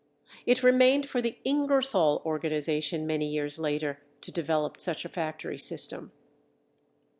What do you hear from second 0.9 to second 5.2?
for the Ingersoll organization, many years later, to develop such a